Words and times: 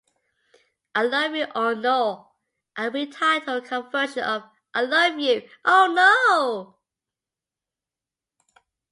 "I 0.95 1.03
Love 1.03 1.35
You, 1.35 1.45
Ono",-a 1.53 2.89
re-titled 2.89 3.65
cover 3.65 3.87
version 3.91 4.23
of 4.23 4.41
"I 4.73 4.81
Love 4.81 5.19
You, 5.19 5.47
Oh 5.63 5.95
No! 6.73 6.79